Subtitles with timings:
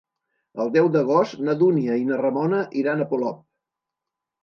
[0.63, 3.43] El deu d'agost na Dúnia i na Ramona iran a Polop.